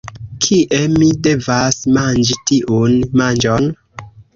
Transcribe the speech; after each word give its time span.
Kie 0.45 0.79
mi 0.93 1.11
devas 1.29 1.79
manĝi 2.01 2.41
tiun 2.51 3.01
manĝon? 3.23 3.75